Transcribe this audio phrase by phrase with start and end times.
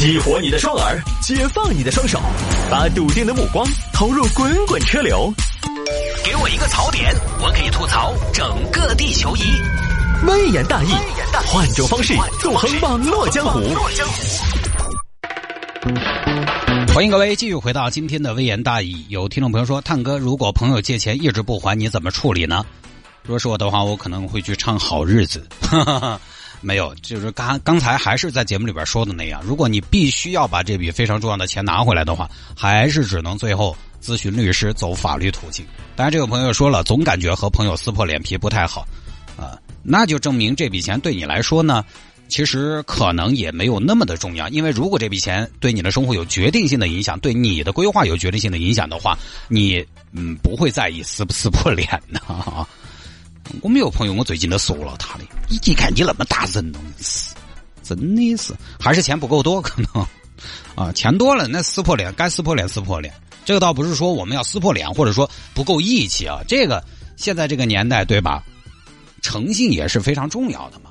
[0.00, 2.18] 激活你的双耳，解放你的双手，
[2.70, 5.30] 把笃定的目光投入滚滚车流。
[6.24, 9.42] 给我一个槽点，我可以吐槽整个地球仪。
[10.26, 10.88] 微言大义，
[11.46, 13.60] 换种方式纵横网络江湖。
[16.94, 19.04] 欢迎各位继续回到今天的微言大义。
[19.10, 22.64] 有听众朋友说：“探哥，如果朋友借钱一直不还，你怎么处理呢？”
[23.22, 25.46] 如果是我的话，我可能会去唱好日子。
[26.60, 35.64] 没有，就是刚刚才还是在节目里边说的那样，如果你必须要把这笔非常重要的钱拿回来的话，还是只能最后咨询律师，走法律途径。
[35.96, 38.86] 当然，这个朋友说了，总感觉和朋友撕破脸皮不太好，
[39.36, 41.84] 啊，那就证明这笔钱对你来说呢，
[42.28, 44.46] 其实可能也没有那么的重要。
[44.50, 49.18] 因为如果这笔钱对你的生活有决定性的影响，对你的规划有决定性的影响的话，
[49.48, 52.20] 你嗯不会在意撕不撕破脸的。
[53.62, 57.34] 我们有朋友，我最近都说了他的，一看你那么大人了，是
[57.82, 60.06] 真的是，还是钱不够多可能
[60.74, 63.12] 啊，钱多了那撕破脸，该撕破脸撕破脸。
[63.44, 66.40] 这个倒不是说我们要撕破脸，或者说不够义气啊。
[66.46, 66.84] 这个
[67.16, 68.44] 现在这个年代对吧，
[69.22, 70.90] 诚信也是非常重要的嘛。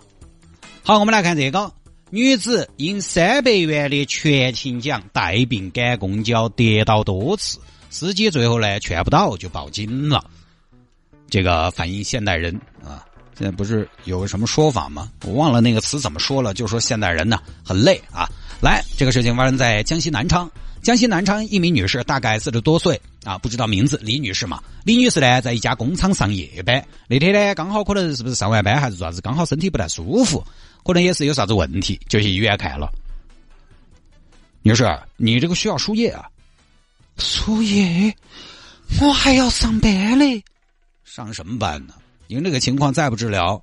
[0.84, 1.72] 好，我们来看这个，
[2.10, 10.30] 女子因三百元的全勤奖带病赶公交跌倒多次，司机最后呢劝不到就报警了。
[11.30, 13.06] 这个反映现代人啊，
[13.38, 15.12] 现在不是有个什么说法吗？
[15.24, 18.28] 我忘了那个词怎么说了，就说现代人呢很累啊。
[18.62, 24.62] 来，这个事情发生在江西南昌，江西南昌一名女士，大概四十多岁啊，不知道名字，李女士嘛。
[24.84, 30.44] 李女士呢，在一家工厂上夜班，那天呢刚好可能是不是上完班还是啥子，刚好身体不太舒服，
[30.84, 32.92] 可能也是有啥子问题，就去医院看了。
[34.62, 34.86] 女士，
[35.16, 36.28] 你这个需要输液啊？
[37.18, 38.14] 输液？
[39.00, 40.44] 我还要上班嘞。
[41.12, 41.96] 上什么班呢？
[42.28, 43.60] 您这个情况再不治疗，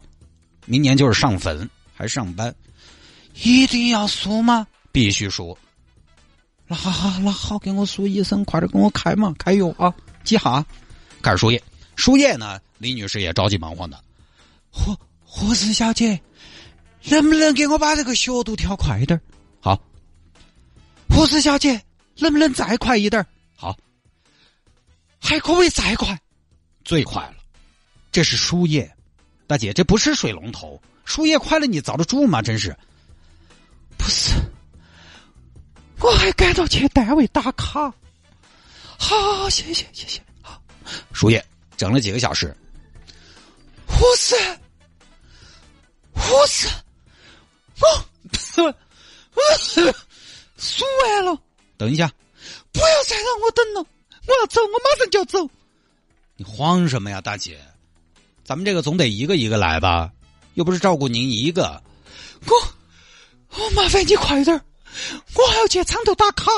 [0.65, 2.53] 明年就是上坟还上班，
[3.35, 4.67] 一定要输吗？
[4.91, 5.57] 必须输。
[6.67, 9.95] 那好，好，那好，给我输医生，快点给我开嘛，开药啊！
[10.25, 10.65] 几号？
[11.23, 11.63] 开始输液。
[11.95, 14.03] 输液呢，李女士也着急忙慌的。
[14.69, 16.21] 护护士小姐，
[17.05, 19.21] 能不能给我把这个血度调快一点？
[19.61, 19.81] 好。
[21.09, 21.81] 护士小姐，
[22.19, 23.25] 能不能再快一点？
[23.55, 23.77] 好。
[25.21, 26.21] 还可以再快？
[26.85, 27.36] 最快了。
[28.17, 28.91] 这是输液，
[29.47, 30.81] 大姐，这不是水龙头。
[31.05, 32.41] 输液快了，你遭得住吗？
[32.41, 32.75] 真是，
[33.99, 34.33] 不是，
[36.01, 37.93] 我还赶到去单位打卡。
[38.99, 40.23] 好，谢谢，谢谢。
[40.41, 40.59] 好，
[41.13, 41.45] 输液
[41.77, 42.57] 整了几个小时。
[43.87, 44.35] 护士，
[46.15, 46.69] 护士，
[47.83, 47.87] 我，
[48.65, 48.75] 我，
[50.57, 51.39] 输完了。
[51.77, 52.11] 等一下，
[52.73, 53.87] 不要再让我等了，
[54.27, 55.47] 我要走，我马上就要走。
[56.37, 57.61] 你慌什么呀，大姐？
[58.47, 60.09] 咱们这个总得一个一个来吧，
[60.55, 61.83] 又不是照顾您一个。
[62.47, 62.55] 我
[63.59, 64.55] 我麻烦你快点
[65.35, 66.53] 我还要去厂头打卡。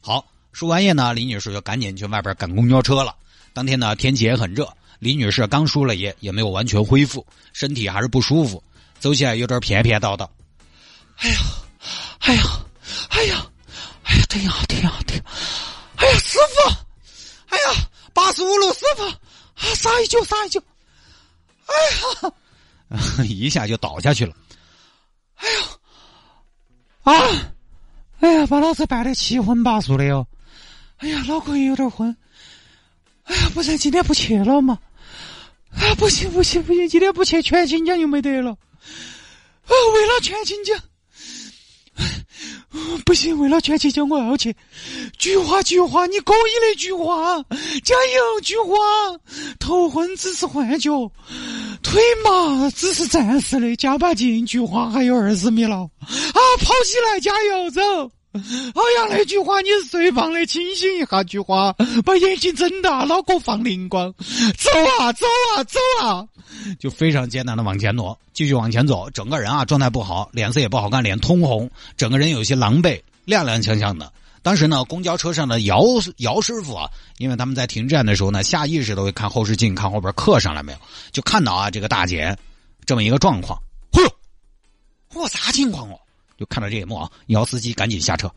[0.00, 3.14] 好，输完液呢，李女士就赶紧去外边赶公交车了。
[3.52, 4.68] 当天呢，天气也很热，
[4.98, 8.60] 李女士刚输了液，也没有完全恢复，身体还是不舒服，
[8.98, 10.28] 走起来有点偏偏叨叨。
[11.18, 11.38] 哎呀，
[12.18, 12.42] 哎呀，
[13.10, 13.46] 哎呀，
[14.02, 15.20] 哎呀，疼呀，疼呀，疼！
[15.98, 16.70] 哎呀，师傅，
[17.46, 19.16] 哎呀，八十五路师傅，啊，
[19.76, 20.60] 撒一酒，撒一酒。
[21.68, 24.34] 哎呀，一下就倒下去了。
[25.36, 25.60] 哎呀，
[27.02, 27.12] 啊，
[28.20, 30.26] 哎呀，把老子绊得七荤八素的哟。
[30.98, 32.16] 哎呀，脑壳也有点昏。
[33.24, 34.78] 哎呀，不然今天不去了嘛？
[35.70, 38.50] 啊，不行不行不行，今天不去全勤奖又没得了。
[38.50, 40.80] 啊，为了全勤奖。
[43.04, 44.54] 不行，为了全勤奖我要去。
[45.18, 47.38] 菊花，菊花，你可以的，菊花，
[47.82, 48.74] 加油，菊花。
[49.58, 50.90] 头昏只是幻觉，
[51.90, 55.88] 腿麻只是暂时的，加把劲，菊花还有二十米了。
[56.00, 57.80] 啊，跑起来，加油，走！
[58.34, 64.12] 哎呀，那菊花你是最棒的，清醒一下，菊花，把眼睛睁大，脑壳放灵光，
[64.58, 65.26] 走啊，走
[65.56, 66.26] 啊，走啊！
[66.78, 74.12] 就非常艰难的往前挪，继续往前走，整个人啊状态不好，脸色也不好看，脸通红，整个人有些狼狈，踉踉跄跄的。
[74.42, 75.82] 当时呢，公交车上的姚
[76.18, 80.78] 姚师傅啊，因为他们在停站的时候呢，下意识的会看后视镜，看后边客上来没有，
[81.12, 82.36] 就看到啊这个大姐
[82.86, 83.60] 这么一个状况，
[83.92, 84.08] 嚯，
[85.14, 85.98] 我啥情况哦？
[86.36, 88.32] 就看到这一幕啊，姚司机赶紧下车。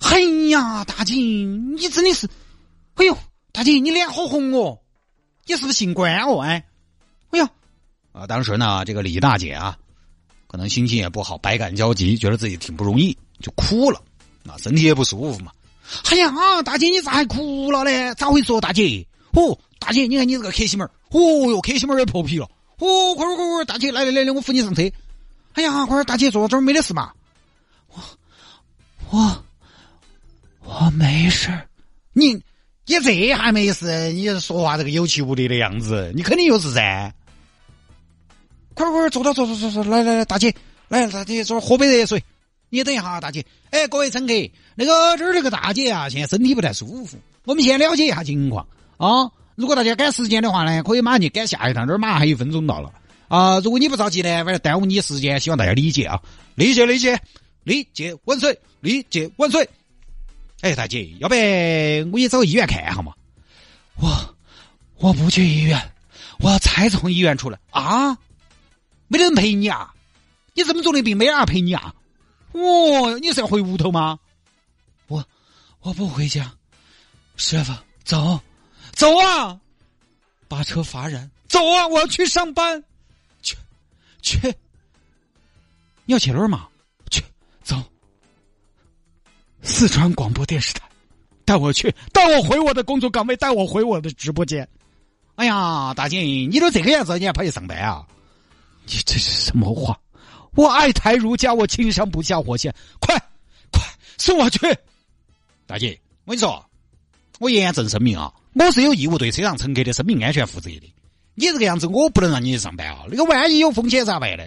[0.00, 0.20] 哎
[0.50, 2.28] 呀，大姐，你真的是，
[2.94, 3.16] 哎呦，
[3.52, 4.80] 大姐你脸好红哦，
[5.46, 6.40] 你是不是姓关哦？
[6.40, 6.64] 哎。
[7.30, 7.50] 哎呀，
[8.12, 8.26] 啊！
[8.26, 9.76] 当时呢，这个李大姐啊，
[10.46, 14.00] 可能心情也不好，百感交集，觉得自己挺不容易，就哭了。
[14.48, 15.50] 啊，身体也不舒服嘛。
[16.10, 16.32] 哎呀，
[16.62, 18.14] 大姐，你咋还哭了呢？
[18.14, 18.60] 咋回事哦？
[18.60, 21.20] 大姐，哦，大姐，你看你这个克西门哦
[21.50, 22.48] 哟，克西门也破皮了。
[22.78, 24.82] 哦，快快快快，大姐，来来来来，我扶你上车。
[25.52, 27.12] 哎呀，快点，大姐坐这没得事嘛。
[27.88, 28.02] 我
[29.10, 29.44] 我
[30.62, 31.50] 我没事
[32.12, 32.32] 你
[32.86, 34.12] 你这还没事？
[34.12, 37.14] 你说话这个有气无力的样子，你肯定有事噻。
[38.74, 40.52] 快快快坐到坐坐坐坐，来来来，大姐，
[40.88, 42.24] 来大姐，坐喝杯热水。
[42.68, 43.44] 你等一下，大姐。
[43.70, 44.32] 哎，各位乘客，
[44.74, 48.66] 那个这儿这个大姐啊，现在身体不太舒服，我们先了解一下情况
[48.96, 49.30] 啊。
[49.54, 52.92] 如果大家赶时间的话呢，可以马上去赶下一趟，这儿马上还有分钟到了
[53.28, 53.60] 啊。
[53.60, 56.20] 如果你不着急呢，反正耽误你时间，希望大家理解啊，
[56.56, 57.20] 理解理解，
[57.62, 59.68] 理解万岁，理解万岁。
[60.60, 61.34] 哎，大姐，要不
[62.12, 63.12] 我也找医院看一下嘛？
[64.00, 64.34] 我
[64.96, 65.80] 我不去医院，
[66.40, 68.16] 我才从医院出来啊。
[69.06, 69.92] 没得人陪你啊？
[70.54, 71.94] 你这么重的病没人陪你啊？
[72.54, 74.18] 哦，你是要回屋头吗？
[75.08, 75.24] 我
[75.80, 76.52] 我不回家，
[77.36, 77.72] 师傅，
[78.04, 78.40] 走
[78.92, 79.60] 走啊！
[80.46, 81.86] 把车罚燃，走啊！
[81.88, 82.82] 我要去上班，
[83.42, 83.56] 去
[84.22, 84.38] 去，
[86.04, 86.68] 你要去哪儿嘛？
[87.10, 87.22] 去
[87.64, 87.76] 走，
[89.62, 90.88] 四川广播电视台，
[91.44, 94.66] 带我去，带我回我的工作岗位，带我回我的直播间。
[95.34, 98.06] 哎呀，大姐，你都这个样子，你还跑去上班啊？
[98.86, 99.98] 你这是什么话？
[100.54, 103.16] 我爱台如家，我情商不下火线，快
[103.70, 103.82] 快
[104.18, 104.60] 送我去！
[105.66, 106.64] 大姐，我跟你说，
[107.40, 110.94] 我严正声明啊，我是有义务对车上乘客的生命安全负责的。
[111.34, 113.04] 你这个样子，我不能让你去上班啊！
[113.10, 114.44] 那个万一有风险咋办呢？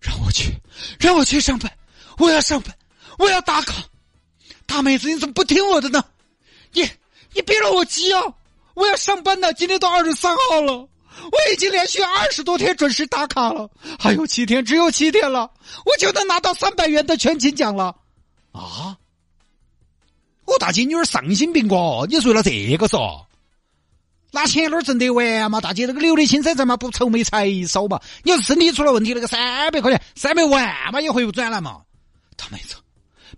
[0.00, 0.52] 让我去，
[1.00, 1.70] 让我去上班，
[2.18, 2.72] 我要上班，
[3.18, 3.82] 我要打卡。
[4.66, 6.04] 大妹子，你怎么不听我的呢？
[6.72, 6.88] 你
[7.34, 8.22] 你别让我急啊！
[8.74, 10.88] 我要上班呢，今天都二十三号了。
[11.24, 15.50] 我已经连续二十多天准时打卡了，还有七天，只有七天了，
[15.84, 17.94] 我就能拿到三百元的全勤奖了。
[18.52, 18.96] 啊！
[20.44, 23.24] 我大姐，你有点丧心病狂，你为了这个嗦？
[24.30, 25.60] 拿钱哪儿挣得完嘛？
[25.60, 28.00] 大姐，那个留的青山在嘛，不愁没柴烧嘛？
[28.22, 31.82] 你要是身体出了问题，那个三百块钱、三百万嘛，也回不转来嘛？
[32.36, 32.76] 大妹子，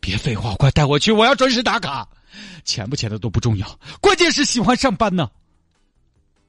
[0.01, 2.09] 别废话，快带我去，我要准时打卡。
[2.65, 5.29] 钱不钱的都不重要，关键是喜欢上班呢。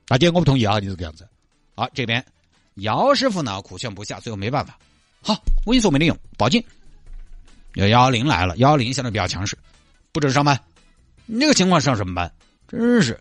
[0.08, 0.78] 大姐，我不同意啊！
[0.80, 1.28] 你这个样子，
[1.76, 2.24] 好，这边
[2.76, 4.78] 姚师傅呢苦劝不下，最后没办法，
[5.24, 5.34] 好，
[5.66, 6.64] 我跟你说没得用，报警。
[7.74, 9.58] 幺幺零来了，幺幺零现在比较强势，
[10.12, 10.60] 不准上班。
[11.26, 12.32] 你这个情况上什么班？
[12.68, 13.20] 真是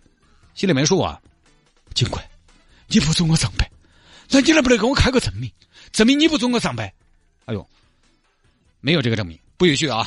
[0.54, 1.18] 心里没数啊！
[1.94, 2.22] 警官，
[2.86, 3.66] 你不准我上班，
[4.28, 5.50] 那你能不能给我开个证明，
[5.90, 6.86] 证明你不准我上班？
[7.46, 7.66] 哎呦，
[8.80, 10.06] 没有这个证明，不允许啊！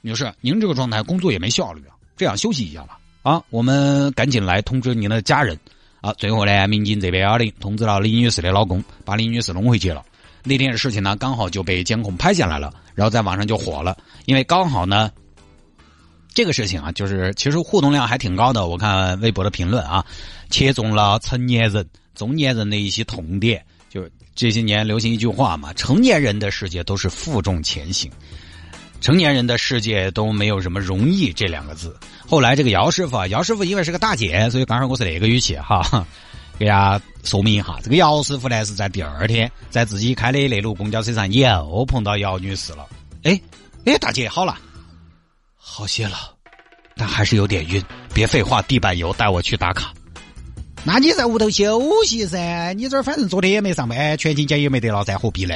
[0.00, 2.98] 女士，您这个状态工作也没效率啊，这样休息一下吧。
[3.22, 5.56] 啊，我们赶紧来通知您的家人。
[6.00, 10.02] 啊，最后呢，民警这边幺零通知了李女士的老公，把李女士弄回去了。
[10.42, 13.96] 那天的事情呢，刚好就被监控拍下来了，然后在网上就火了。
[14.24, 15.10] 因为刚好呢，
[16.32, 18.66] 这个事情啊，就是其实互动量还挺高的。
[18.66, 20.02] 我看微博的评论啊，
[20.48, 23.62] 切中了成年人、中年人的一些痛点。
[23.90, 28.10] 就这些年流行一句话嘛，成年人的世界都是负重前行。
[29.00, 31.96] 成年人的世界都没有什么容易这两个字。
[32.28, 36.06] 后来这个姚师傅啊，姚师傅因为是个大姐，所以刚好我是那个语气哈，
[36.58, 37.78] 给大家说明一下。
[37.82, 42.86] 这个姚师傅呢是在第二天在自己开的那路公交车上又碰到姚女士了。
[43.22, 43.40] 哎
[43.86, 44.58] 哎，大姐好了，
[45.56, 46.16] 好些了，
[46.96, 47.82] 但还是有点晕。
[48.12, 49.92] 别废话，地板油，带我去打卡。
[50.84, 55.54] 那你在屋头休息噻，你这儿反正昨天也没上班，全勤奖也没得了，再何必呢？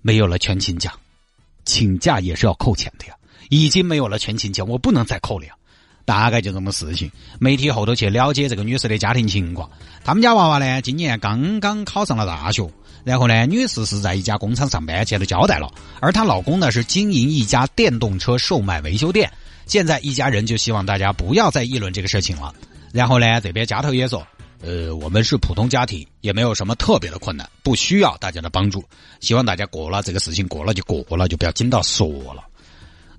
[0.00, 0.92] 没有了全勤奖。
[1.64, 3.14] 请假也是要扣钱的呀，
[3.50, 5.52] 已经没有了全勤奖，我不能再扣了呀。
[6.04, 7.10] 大概就这么事情。
[7.38, 9.70] 媒体后头去了解这个女士的家庭情况，
[10.04, 12.68] 他们家娃娃呢，今年刚刚考上了大学。
[13.04, 15.72] 然后呢，女士是在一家工厂上班，前头交代了。
[16.00, 19.30] 而她老公呢，是经营一家电动车售卖维修店。
[19.66, 22.52] 现在一家人就希望大家不要再议论这个事情了。
[22.92, 24.26] 然后呢，这边家头也说。
[24.62, 28.82] 呃，我们是普通家庭，也没有什么特别的困难，不需要大家的帮助。
[29.20, 32.44] 希望大家过了这个事情，过了就过了，就不要紧到说了，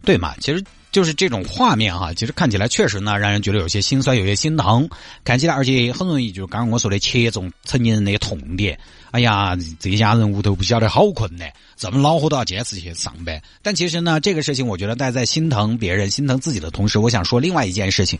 [0.05, 0.33] 对嘛？
[0.39, 4.87] 其实就是这种画面哈，其实看起来确实呢，让人觉得有些心酸，有些心疼。
[5.23, 8.79] 看起来，而且很容易就是刚刚我说的切中成年人的痛点。
[9.11, 13.41] 哎呀，这家人屋头不晓得好困难，这么恼火都要坚持去上班。
[13.61, 18.17] 但其实呢，这个事情我觉得大家在心疼别人、心疼自己的同时，我想说另外一件事情，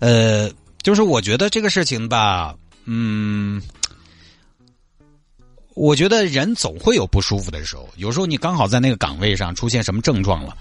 [0.00, 0.50] 呃，
[0.82, 2.54] 就是我觉得这个事情吧。
[2.86, 3.62] 嗯，
[5.74, 7.88] 我觉得人总会有不舒服的时候。
[7.96, 10.56] 有时候你刚好在那个岗位上出现什么症状了，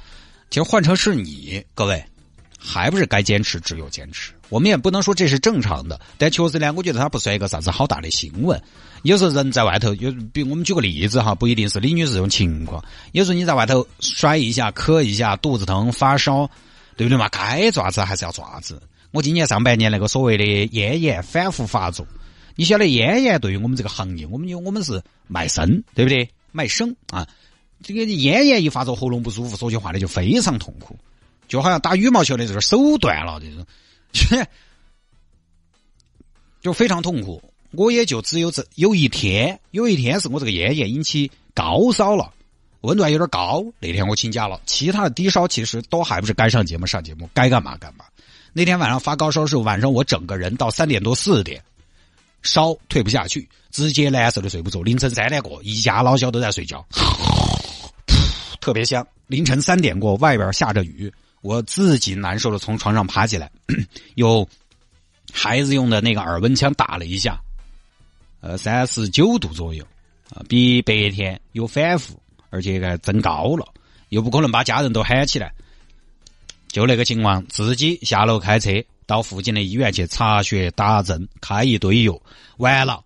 [0.50, 2.04] 其实换成是你，各位
[2.58, 4.32] 还不是该坚持只有坚持。
[4.50, 8.62] 我们也不能说这是正常的，但确实呢，我觉得它不算一个啥子好大的新闻。
[9.02, 12.82] 有时候人在外头，有比我们举个例子哈，不一定是李女士这种情况。
[13.12, 16.50] 有时候你在外头摔一下、磕一下、肚子疼、发烧，
[16.96, 17.28] 对不对嘛？
[17.30, 18.82] 该爪子还是要爪子。
[19.14, 22.06] 我今年上半年那个所谓的咽炎反复发作，
[22.56, 26.28] 你晓得咽炎对于我们这个行业，我们我们是卖身，对不对？
[26.52, 27.28] 卖身啊，
[27.84, 30.98] 这个咽炎一发作，喉咙不舒服，说句话呢就非常痛苦。
[31.48, 34.48] 就好像打羽毛球的这个手断了这种，
[36.62, 37.42] 就非常痛苦。
[37.72, 42.34] 我也就只有这有一天，有一天是我这个咽炎引起高烧了，
[42.82, 43.64] 温度还有点高。
[43.80, 48.06] 那天我请假了，其他的低烧其实都还不是该上节目上节目，该干嘛干嘛。
[48.54, 51.62] 那天晚上发高烧是晚上我整个人到三点多四点，
[52.44, 54.84] 烧退不下去，直接难受的睡不着。
[54.84, 56.86] 凌晨三点过，一家老小都在睡觉，
[58.62, 59.06] 特别香。
[59.26, 63.50] 凌晨三点过，外边下着雨，我自己难受的从床上爬起来，
[64.16, 64.48] 有
[65.32, 67.40] 孩子用的那个耳温枪打了一下。
[68.42, 69.84] 呃，三十九度左右，
[70.30, 73.66] 啊，比白天有反复，而且个增高了，
[74.10, 75.54] 又不可能把家人都喊起来，
[76.74, 78.72] 就那个情况，自己下楼开车
[79.06, 82.20] 到附近的医院去查血打针，开一堆药，
[82.58, 83.00] 完了，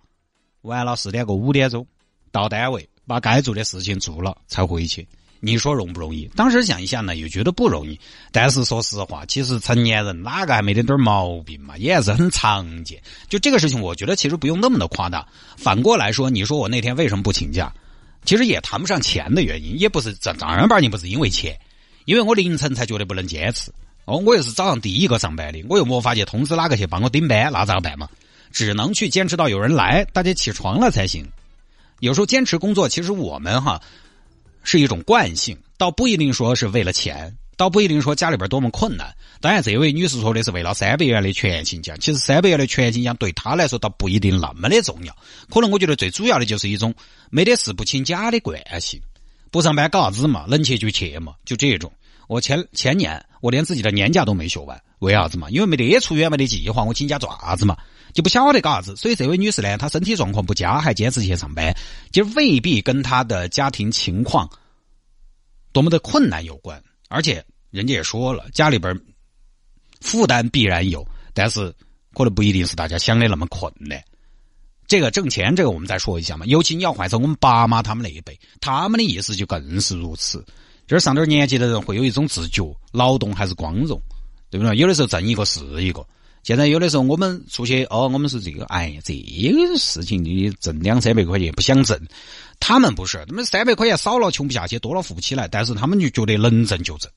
[0.62, 1.86] 完了四点过五点钟
[2.32, 5.06] 到单位，把该做的事情做了才回去。
[5.42, 6.24] 你说容不容易？
[6.34, 8.00] 当时想一下呢，又觉得不容易。
[8.32, 11.78] 但是说实话，其实成年人哪个还没得点毛病嘛？
[11.78, 13.04] 也是很常见。
[13.28, 15.28] 就这个事情，我觉得其实不用那么的夸大。
[15.58, 17.70] 反过来说，你说我那天为什么不请假？
[18.24, 21.60] 其实也谈不上钱的原因，也不是正正儿八经不是因为钱，
[22.08, 23.70] 因为我凌晨才觉得不能坚持。
[24.06, 28.08] 哦，我又是早上第一个上班的，我又没法去通知哪个去帮我顶班，那咋办嘛？
[28.54, 31.28] 只能去坚持到有人来，大家起床了才行。
[32.00, 33.82] 有时候坚持工作，其实我们哈。
[34.64, 39.16] 是一种惯性，倒不一定说是为了钱，倒不一定说家里边多么困难。
[39.40, 45.16] 当然，这位女士说的是为了三百元的全勤奖，其实三百元的全勤奖对她来说倒不一定那么的重要。
[45.50, 46.94] 可能我觉得最主要的就是一种
[47.30, 49.02] 没得事不请假的惯性。
[49.52, 50.46] 不上班搞啥子嘛？
[50.50, 51.90] 能去就去嘛，就这种。
[52.28, 55.50] 我前前年我连自己的年假都没休完，为啥子嘛？
[55.50, 57.78] 因为没得出远门的计划，我请假做啥子嘛？
[58.14, 58.96] 就不晓得搞啥子。
[58.96, 61.74] 所以这位女士呢，她身体状况不佳，还坚持去上班，
[62.12, 64.50] 其实未必跟她的家庭情况
[65.72, 66.82] 多么的困难有关。
[67.10, 69.00] 而且人家也说了，家里边
[70.02, 71.74] 负担必然有，但是
[72.14, 74.04] 可能不一定是大家想的那么困难。
[74.88, 76.46] 这个挣钱，这个我们再说一下嘛。
[76.46, 80.44] 尤其你要换成我们爸妈他们那一辈，他们的意思就更是如此。
[80.88, 84.02] 就是上点年纪的人会有一种自觉，劳动还是光荣，
[84.50, 84.76] 对不对？
[84.78, 86.04] 有的时候挣一个是一个。
[86.44, 92.00] 现在有的时候我们出去哦，我们是这个，哎，这个事情你挣两三百块钱不想挣，
[92.58, 97.12] 他们不是，他们三百块钱少了穷不下去，多了富不起来，但是他们就觉得能挣就挣，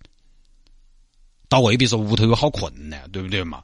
[1.48, 3.62] 倒未必说屋头有好困难，对不对嘛？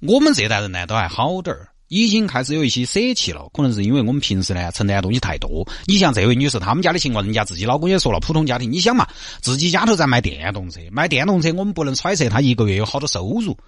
[0.00, 1.69] 我们这代人呢，都还好点儿。
[1.90, 5.66] 已经开始有一些舍弃了，可能是因为我们平时呢承担的东西太多。
[5.86, 9.08] 你像这位女士，他们家的情况，人家自己老公也说了，普通家庭，你想嘛，
[9.42, 13.58] 自己家头在卖电动车，卖电动车，我们不能揣测他一个月有好多收入，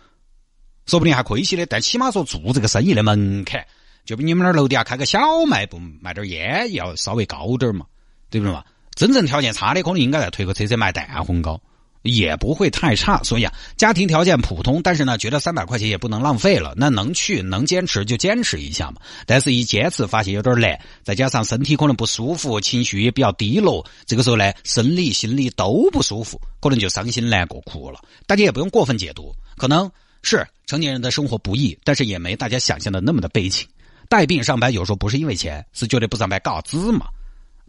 [0.87, 1.67] 说不定还亏些的。
[1.67, 3.67] 但起码说做这个生意的门槛，
[4.05, 7.85] 就比你们那儿楼底下开个小卖部卖点烟要稍微高点嘛，
[8.31, 8.63] 对不对嘛？
[8.95, 11.61] 真正条件差的，可能应该再推个车车卖蛋烘糕。
[12.03, 19.01] 也不会太差，所以啊，家庭条件普通，但是呢，觉得三百块钱也不能浪费了，那能去能坚持就坚持一下嘛。
[19.27, 28.01] 但是，一坚持发现有点难，再加上身体可能不舒服，情绪也比较低落，这个时候呢，生理心理都不舒服，可能就伤心难过哭了。
[28.27, 29.91] 大家也不用过分解读，可能
[30.23, 33.69] 是成年人的生活不易，但是也没大家想象的那么的悲情。
[34.09, 37.07] 带病上班有时候不是因为钱，是觉得不上班搞啥子嘛。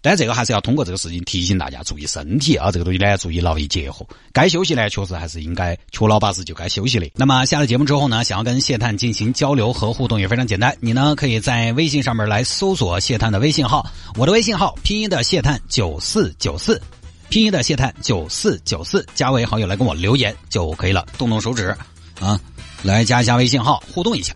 [0.03, 7.09] 但这个还是要通过这个事情提醒大家注意身体啊，这个东西呢注意劳逸结合，该休息呢确实还是应该确老八十就该休息的。
[7.15, 16.81] 那么下了节目之后呢，想要跟谢探进行交流和互动也非常简单，你呢可以在微信上面来搜索谢探的微信号，我的微信号拼音的谢探九四九四，
[17.29, 21.73] 拼音的谢探九四九四，加为好友来跟我留言就可以了，动动手指
[22.19, 22.37] 啊，
[22.81, 24.33] 来加一下微信号互动一下。